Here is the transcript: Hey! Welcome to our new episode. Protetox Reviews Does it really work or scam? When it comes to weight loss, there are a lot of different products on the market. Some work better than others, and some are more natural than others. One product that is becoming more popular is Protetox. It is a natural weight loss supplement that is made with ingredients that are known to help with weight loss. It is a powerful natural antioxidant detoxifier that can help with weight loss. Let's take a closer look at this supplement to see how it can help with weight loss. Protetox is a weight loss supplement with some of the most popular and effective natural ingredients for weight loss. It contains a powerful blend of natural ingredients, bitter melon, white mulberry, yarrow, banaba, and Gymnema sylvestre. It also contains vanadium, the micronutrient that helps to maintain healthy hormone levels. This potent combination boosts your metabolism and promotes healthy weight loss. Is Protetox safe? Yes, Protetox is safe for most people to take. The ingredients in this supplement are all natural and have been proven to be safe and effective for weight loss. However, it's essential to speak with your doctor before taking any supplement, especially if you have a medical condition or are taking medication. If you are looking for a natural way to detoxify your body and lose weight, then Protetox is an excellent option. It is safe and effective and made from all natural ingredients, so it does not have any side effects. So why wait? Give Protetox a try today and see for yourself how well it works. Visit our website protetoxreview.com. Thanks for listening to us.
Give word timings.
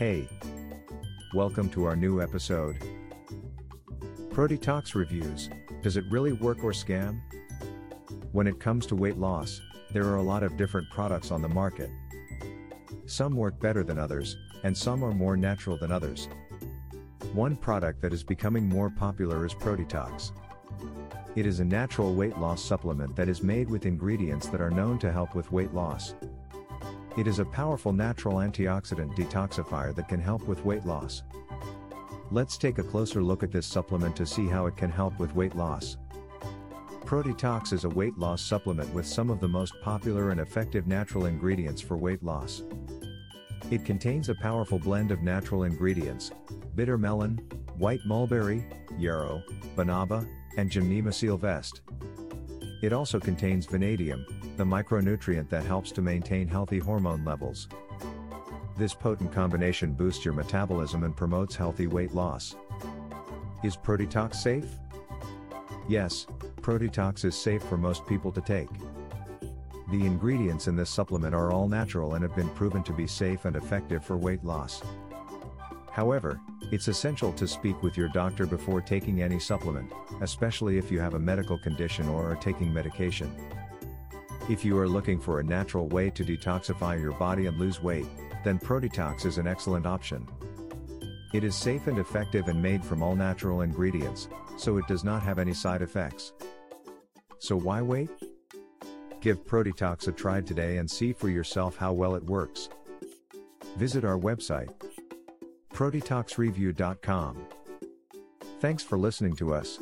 Hey! 0.00 0.26
Welcome 1.34 1.68
to 1.72 1.84
our 1.84 1.94
new 1.94 2.22
episode. 2.22 2.78
Protetox 4.30 4.94
Reviews 4.94 5.50
Does 5.82 5.98
it 5.98 6.06
really 6.08 6.32
work 6.32 6.64
or 6.64 6.70
scam? 6.70 7.20
When 8.32 8.46
it 8.46 8.58
comes 8.58 8.86
to 8.86 8.96
weight 8.96 9.18
loss, 9.18 9.60
there 9.92 10.06
are 10.06 10.16
a 10.16 10.22
lot 10.22 10.42
of 10.42 10.56
different 10.56 10.88
products 10.88 11.30
on 11.30 11.42
the 11.42 11.50
market. 11.50 11.90
Some 13.04 13.36
work 13.36 13.60
better 13.60 13.84
than 13.84 13.98
others, 13.98 14.38
and 14.62 14.74
some 14.74 15.04
are 15.04 15.12
more 15.12 15.36
natural 15.36 15.76
than 15.76 15.92
others. 15.92 16.30
One 17.34 17.54
product 17.54 18.00
that 18.00 18.14
is 18.14 18.24
becoming 18.24 18.66
more 18.66 18.88
popular 18.88 19.44
is 19.44 19.52
Protetox. 19.52 20.32
It 21.36 21.44
is 21.44 21.60
a 21.60 21.64
natural 21.66 22.14
weight 22.14 22.38
loss 22.38 22.64
supplement 22.64 23.14
that 23.16 23.28
is 23.28 23.42
made 23.42 23.68
with 23.68 23.84
ingredients 23.84 24.46
that 24.46 24.62
are 24.62 24.70
known 24.70 24.98
to 25.00 25.12
help 25.12 25.34
with 25.34 25.52
weight 25.52 25.74
loss. 25.74 26.14
It 27.16 27.26
is 27.26 27.40
a 27.40 27.44
powerful 27.44 27.92
natural 27.92 28.36
antioxidant 28.36 29.16
detoxifier 29.16 29.94
that 29.96 30.08
can 30.08 30.20
help 30.20 30.42
with 30.46 30.64
weight 30.64 30.86
loss. 30.86 31.24
Let's 32.30 32.56
take 32.56 32.78
a 32.78 32.84
closer 32.84 33.20
look 33.20 33.42
at 33.42 33.50
this 33.50 33.66
supplement 33.66 34.14
to 34.16 34.26
see 34.26 34.46
how 34.46 34.66
it 34.66 34.76
can 34.76 34.90
help 34.90 35.18
with 35.18 35.34
weight 35.34 35.56
loss. 35.56 35.96
Protetox 37.04 37.72
is 37.72 37.82
a 37.82 37.88
weight 37.88 38.16
loss 38.16 38.40
supplement 38.40 38.94
with 38.94 39.04
some 39.04 39.30
of 39.30 39.40
the 39.40 39.48
most 39.48 39.74
popular 39.82 40.30
and 40.30 40.40
effective 40.40 40.86
natural 40.86 41.26
ingredients 41.26 41.82
for 41.82 41.96
weight 41.96 42.22
loss. 42.22 42.62
It 43.72 43.84
contains 43.84 44.28
a 44.28 44.34
powerful 44.36 44.78
blend 44.78 45.10
of 45.10 45.22
natural 45.22 45.64
ingredients, 45.64 46.30
bitter 46.76 46.96
melon, 46.96 47.38
white 47.76 48.00
mulberry, 48.06 48.64
yarrow, 48.96 49.42
banaba, 49.74 50.24
and 50.56 50.70
Gymnema 50.70 51.12
sylvestre. 51.12 51.82
It 52.82 52.92
also 52.92 53.18
contains 53.18 53.66
vanadium, 53.66 54.24
the 54.60 54.66
micronutrient 54.66 55.48
that 55.48 55.64
helps 55.64 55.90
to 55.90 56.02
maintain 56.02 56.46
healthy 56.46 56.78
hormone 56.78 57.24
levels. 57.24 57.66
This 58.76 58.92
potent 58.92 59.32
combination 59.32 59.94
boosts 59.94 60.22
your 60.22 60.34
metabolism 60.34 61.02
and 61.02 61.16
promotes 61.16 61.56
healthy 61.56 61.86
weight 61.86 62.14
loss. 62.14 62.56
Is 63.64 63.74
Protetox 63.74 64.34
safe? 64.34 64.68
Yes, 65.88 66.26
Protetox 66.60 67.24
is 67.24 67.34
safe 67.34 67.62
for 67.62 67.78
most 67.78 68.06
people 68.06 68.30
to 68.32 68.42
take. 68.42 68.68
The 69.90 70.04
ingredients 70.04 70.68
in 70.68 70.76
this 70.76 70.90
supplement 70.90 71.34
are 71.34 71.52
all 71.52 71.66
natural 71.66 72.14
and 72.14 72.22
have 72.22 72.36
been 72.36 72.50
proven 72.50 72.82
to 72.82 72.92
be 72.92 73.06
safe 73.06 73.46
and 73.46 73.56
effective 73.56 74.04
for 74.04 74.18
weight 74.18 74.44
loss. 74.44 74.82
However, 75.90 76.38
it's 76.70 76.88
essential 76.88 77.32
to 77.32 77.48
speak 77.48 77.82
with 77.82 77.96
your 77.96 78.08
doctor 78.08 78.44
before 78.44 78.82
taking 78.82 79.22
any 79.22 79.40
supplement, 79.40 79.90
especially 80.20 80.76
if 80.76 80.92
you 80.92 81.00
have 81.00 81.14
a 81.14 81.18
medical 81.18 81.58
condition 81.58 82.10
or 82.10 82.30
are 82.30 82.36
taking 82.36 82.74
medication. 82.74 83.34
If 84.50 84.64
you 84.64 84.76
are 84.78 84.88
looking 84.88 85.20
for 85.20 85.38
a 85.38 85.44
natural 85.44 85.86
way 85.86 86.10
to 86.10 86.24
detoxify 86.24 87.00
your 87.00 87.12
body 87.12 87.46
and 87.46 87.56
lose 87.56 87.80
weight, 87.80 88.06
then 88.42 88.58
Protetox 88.58 89.24
is 89.24 89.38
an 89.38 89.46
excellent 89.46 89.86
option. 89.86 90.26
It 91.32 91.44
is 91.44 91.54
safe 91.54 91.86
and 91.86 92.00
effective 92.00 92.48
and 92.48 92.60
made 92.60 92.84
from 92.84 93.00
all 93.00 93.14
natural 93.14 93.60
ingredients, 93.60 94.26
so 94.56 94.76
it 94.76 94.88
does 94.88 95.04
not 95.04 95.22
have 95.22 95.38
any 95.38 95.54
side 95.54 95.82
effects. 95.82 96.32
So 97.38 97.56
why 97.56 97.80
wait? 97.80 98.10
Give 99.20 99.38
Protetox 99.46 100.08
a 100.08 100.12
try 100.12 100.40
today 100.40 100.78
and 100.78 100.90
see 100.90 101.12
for 101.12 101.28
yourself 101.28 101.76
how 101.76 101.92
well 101.92 102.16
it 102.16 102.24
works. 102.24 102.68
Visit 103.76 104.04
our 104.04 104.18
website 104.18 104.70
protetoxreview.com. 105.72 107.46
Thanks 108.58 108.82
for 108.82 108.98
listening 108.98 109.36
to 109.36 109.54
us. 109.54 109.78